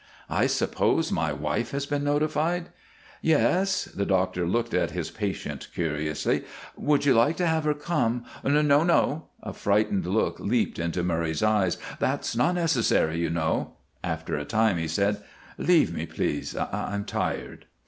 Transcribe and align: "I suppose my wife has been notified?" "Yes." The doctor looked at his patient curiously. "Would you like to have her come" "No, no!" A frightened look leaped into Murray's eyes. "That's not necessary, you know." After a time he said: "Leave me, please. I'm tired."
"I 0.31 0.47
suppose 0.47 1.11
my 1.11 1.31
wife 1.31 1.69
has 1.69 1.85
been 1.85 2.03
notified?" 2.03 2.69
"Yes." 3.21 3.85
The 3.85 4.03
doctor 4.03 4.47
looked 4.47 4.73
at 4.73 4.89
his 4.89 5.11
patient 5.11 5.67
curiously. 5.75 6.43
"Would 6.75 7.05
you 7.05 7.13
like 7.13 7.37
to 7.37 7.45
have 7.45 7.65
her 7.65 7.75
come" 7.75 8.25
"No, 8.43 8.81
no!" 8.83 9.27
A 9.43 9.53
frightened 9.53 10.07
look 10.07 10.39
leaped 10.39 10.79
into 10.79 11.03
Murray's 11.03 11.43
eyes. 11.43 11.77
"That's 11.99 12.35
not 12.35 12.55
necessary, 12.55 13.19
you 13.19 13.29
know." 13.29 13.73
After 14.03 14.35
a 14.35 14.43
time 14.43 14.79
he 14.79 14.87
said: 14.87 15.21
"Leave 15.59 15.93
me, 15.93 16.07
please. 16.07 16.55
I'm 16.57 17.05
tired." 17.05 17.67